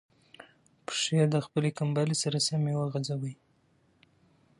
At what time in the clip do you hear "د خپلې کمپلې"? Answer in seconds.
1.33-2.15